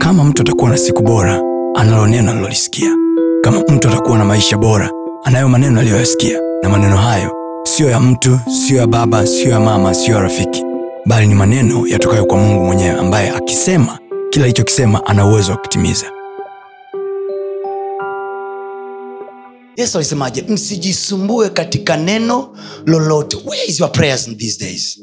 kama 0.00 0.24
mtu 0.24 0.42
atakuwa 0.42 0.70
na 0.70 0.76
siku 0.78 1.02
bora 1.02 1.42
analo 1.74 2.06
neno 2.06 2.30
alilolisikia 2.30 2.96
kama 3.42 3.60
mtu 3.60 3.88
atakuwa 3.88 4.18
na 4.18 4.24
maisha 4.24 4.56
bora 4.56 4.90
anayo 5.24 5.48
maneno 5.48 5.80
aliyoyasikia. 5.80 6.40
Na 6.62 6.68
maneno 6.68 6.96
hayo 6.96 7.32
siyo 7.64 7.90
ya 7.90 8.00
mtu 8.00 8.40
siyo 8.66 8.78
ya 8.80 8.86
baba 8.86 9.26
siyo 9.26 9.50
ya 9.50 9.60
mama 9.60 9.94
siyo 9.94 10.16
ya 10.16 10.22
rafiki. 10.22 10.62
Bali 11.06 11.26
ni 11.26 11.34
maneno 11.34 11.86
yatokayo 11.86 12.24
kwa 12.26 12.38
mungu 12.38 12.64
mwenyewe 12.64 12.90
ambaye 12.90 13.30
akisema 13.30 13.98
kila 14.30 14.44
alichokisema 14.44 15.06
ana 15.06 15.26
uwezo 15.26 15.52
wa 15.52 15.58
kutimiza. 15.58 16.06
Yesu 19.76 19.98
alisemaje? 19.98 20.44
Msijisumbue 20.48 21.48
katika 21.48 21.96
neno 21.96 22.56
lolote. 22.86 23.36
Where 23.46 23.64
is 23.66 23.80
your 23.80 23.92
prayers 23.92 24.28
in 24.28 24.36
these 24.38 24.64
days? 24.64 25.00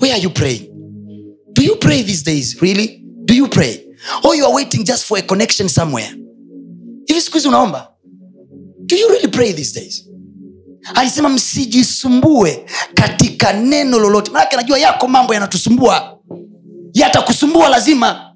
Where 0.00 0.14
are 0.14 0.22
you 0.22 0.30
praying? 0.30 0.70
Do 1.52 1.62
you 1.62 1.76
pray 1.76 2.02
these 2.02 2.24
days? 2.24 2.56
Really? 2.62 3.02
Do 3.24 3.34
you 3.34 3.48
pray 3.48 3.85
or 4.24 4.36
you 4.36 4.44
are 4.46 4.54
waiting 4.54 4.84
just 4.84 5.04
for 5.04 5.18
a 5.18 5.22
connection 5.22 5.68
somewhere? 5.68 6.14
Hivi 7.06 7.20
siku 7.20 7.36
hizi 7.36 7.48
unaomba? 7.48 7.88
Do 8.86 8.96
you 8.96 9.08
really 9.08 9.28
pray 9.28 9.52
these 9.52 9.80
days? 9.80 10.04
Alisema 10.94 11.28
msijisumbue 11.28 12.66
katika 12.94 13.52
neno 13.52 13.98
lolote. 13.98 14.30
Manake 14.30 14.56
najua 14.56 14.78
yako 14.78 15.08
mambo 15.08 15.34
yanatusumbua. 15.34 16.18
Yatakusumbua 16.94 17.68
lazima. 17.68 18.32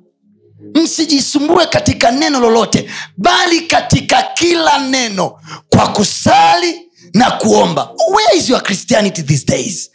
Msijisumbue 0.74 1.66
katika 1.66 2.10
neno 2.10 2.40
lolote 2.40 2.90
bali 3.16 3.60
katika 3.60 4.23
kila 4.34 4.79
neno 4.88 5.38
kwa 5.68 5.88
kusali 5.92 6.80
na 7.15 7.30
kuomba. 7.30 7.90
Where 8.15 8.38
is 8.38 8.48
your 8.48 8.62
christianity 8.62 9.23
these 9.23 9.45
days? 9.46 9.90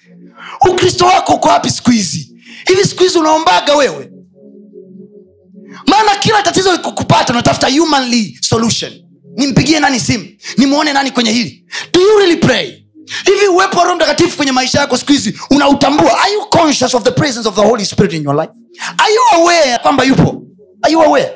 Ukristo 0.71 1.05
wako 1.05 1.33
uko 1.33 1.47
wapi 1.47 1.69
siku 1.69 1.91
hizi? 1.91 2.31
Hivi 2.67 2.85
siku 2.85 3.03
hizi 3.03 3.17
unaombaga 3.17 3.75
wewe 3.75 4.11
maana 5.97 6.15
kila 6.19 6.41
tatizo 6.41 6.71
likukupata 6.71 7.33
unatafuta 7.33 7.69
humanly 7.79 8.37
solution. 8.41 8.93
Nimpigie 9.37 9.79
nani 9.79 9.99
simu? 9.99 10.25
Nimwone 10.57 10.93
nani 10.93 11.11
kwenye 11.11 11.31
hili? 11.31 11.65
Do 11.93 12.01
you 12.01 12.17
really 12.19 12.35
pray? 12.37 12.83
Hivi 13.25 13.47
uwepo 13.47 13.79
wa 13.79 13.95
mtakatifu 13.95 14.37
kwenye 14.37 14.51
maisha 14.51 14.79
yako 14.79 14.97
siku 14.97 15.11
hizi 15.11 15.39
unautambua? 15.49 16.21
Are 16.21 16.33
you 16.33 16.45
conscious 16.49 16.93
of 16.93 17.03
the 17.03 17.11
presence 17.11 17.47
of 17.49 17.55
the 17.55 17.61
holy 17.61 17.85
spirit 17.85 18.13
in 18.13 18.23
your 18.23 18.35
life? 18.35 18.51
Are 18.97 19.13
you 19.13 19.21
aware 19.41 19.77
kwamba 19.81 20.03
yupo? 20.03 20.43
Are 20.81 20.91
you 20.93 21.01
aware? 21.03 21.31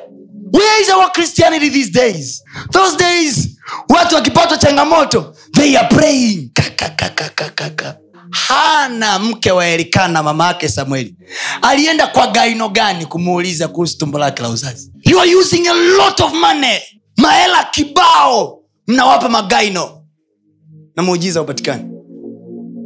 Where 0.52 0.82
is 0.82 0.88
our 0.90 1.12
christianity 1.12 1.70
these 1.70 1.90
days? 1.90 2.42
Those 2.72 2.96
days 2.96 3.48
watu 3.88 4.14
wakipatwa 4.14 4.58
changamoto 4.58 5.34
they 5.52 5.78
are 5.78 5.88
praying. 5.88 6.50
Ka. 6.54 7.96
Hana 8.30 9.18
mke 9.18 9.50
wa 9.50 9.66
elikana 9.66 10.22
mama 10.22 10.46
yake 10.46 10.68
samueli. 10.68 11.14
Alienda 11.62 12.06
kwa 12.06 12.26
gaino 12.26 12.68
gani 12.68 13.06
kumuuliza 13.06 13.68
kuhusu 13.68 13.98
tumbo 13.98 14.18
lake 14.18 14.42
la 14.42 14.48
uzazi? 14.48 14.92
You 15.04 15.20
are 15.20 15.34
using 15.36 15.68
a 15.68 15.72
lot 15.74 16.22
of 16.24 16.32
money. 16.32 16.78
Mahela 17.16 17.64
kibao. 17.64 18.58
Mnawapa 18.86 19.28
magaino. 19.28 20.02
Na 20.96 21.02
muujiza 21.02 21.42
upatikani 21.42 21.84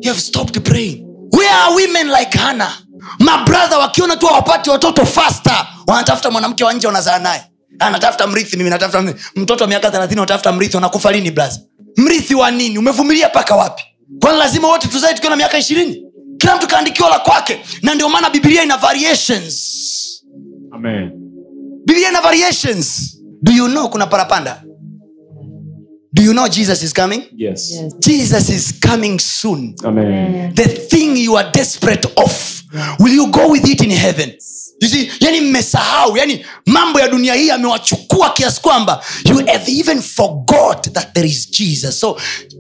you 0.04 0.10
have 0.10 0.20
stopped 0.20 0.62
praying. 0.64 1.04
Where 1.32 1.48
are 1.50 1.74
women 1.74 2.10
like 2.10 2.38
hana 2.38 2.72
mabrother 3.18 3.78
wakiona 3.78 4.16
tu 4.16 4.26
wapati 4.26 4.70
watoto 4.70 5.06
faster 5.06 5.66
wanatafuta 5.86 6.30
mwanamke 6.30 6.64
wa 6.64 6.72
nje 6.72 6.86
wanazaa 6.86 7.18
naye. 7.18 7.42
Anatafuta 7.78 8.26
mrithi 8.26 8.56
mimi 8.56 8.70
natafuta 8.70 9.14
mtoto 9.36 9.64
wa 9.64 9.68
miaka 9.68 9.90
thelathini 9.90 10.20
unatafuta 10.20 10.52
mrithi 10.52 10.76
wanakufa 10.76 11.12
lini 11.12 11.30
blaza 11.30 11.60
mrithi 11.96 12.34
wa 12.34 12.50
nini? 12.50 12.78
Umevumilia 12.78 13.28
mpaka 13.28 13.54
wapi 13.56 13.82
kwani 14.20 14.38
lazima 14.38 14.68
wote 14.68 14.88
tuzae 14.88 15.14
tukiwa 15.14 15.30
na 15.30 15.36
miaka 15.36 15.58
ishirini 15.58 16.02
kila 16.38 16.56
mtu 16.56 16.66
kaandikiwa 16.66 17.08
la 17.10 17.18
kwake 17.18 17.60
na 17.82 17.94
ndio 17.94 18.08
maana 18.08 18.30
biblia 18.30 18.62
ina 18.62 18.76
variations 18.76 19.54
Amen. 20.72 21.10
biblia 21.86 22.08
ina 22.08 22.20
variations 22.20 23.18
do 23.42 23.52
you 23.52 23.66
know 23.68 23.88
kuna 23.88 24.06
parapanda 24.06 24.62
do 26.12 26.22
you 26.22 26.32
know 26.32 26.48
jesus 26.48 26.82
is 26.82 26.92
coming 26.94 27.22
Yes. 27.36 27.70
Yes. 27.70 27.94
jesus 27.98 28.48
is 28.48 28.74
coming 28.80 29.18
soon 29.18 29.74
Amen. 29.84 30.54
the 30.54 30.68
thing 30.68 31.16
you 31.24 31.36
are 31.38 31.50
desperate 31.52 32.08
of 32.16 32.62
will 33.00 33.14
you 33.14 33.26
go 33.26 33.48
with 33.48 33.68
it 33.68 33.80
in 33.82 33.90
heaven 33.90 34.32
you 34.80 34.88
see 34.88 35.10
yani 35.20 35.40
mmesahau 35.40 36.16
yani 36.16 36.44
mambo 36.66 37.00
ya 37.00 37.08
dunia 37.08 37.34
hii 37.34 37.50
amewachukua 37.50 38.30
kiasi 38.30 38.60
kwamba 38.62 39.04
you 39.24 39.36
have 39.46 39.72
even 39.72 40.02
forgot 40.02 40.63
that 40.94 41.14
there 41.14 41.26
is 41.26 41.50
jesus. 41.50 42.00
So 42.00 42.16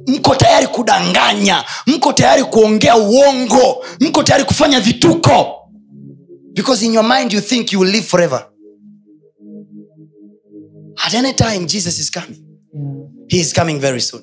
mko 0.06 0.34
tayari 0.36 0.66
kudanganya 0.66 1.64
mko 1.86 2.12
tayari 2.12 2.44
kuongea 2.44 2.96
uongo 2.96 3.84
mko 4.00 4.22
tayari 4.22 4.44
kufanya 4.44 4.80
vituko. 4.80 5.60
Because 6.54 6.86
in 6.86 6.92
your 6.94 7.04
mind 7.04 7.32
you 7.32 7.40
think 7.40 7.72
you 7.72 7.80
will 7.80 7.90
live 7.90 8.06
forever. 8.06 8.46
At 11.06 11.14
any 11.14 11.32
time 11.32 11.66
jesus 11.66 11.98
is 11.98 12.10
coming. 12.10 12.44
He 13.28 13.40
is 13.40 13.52
coming 13.52 13.80
very 13.80 14.00
soon 14.00 14.22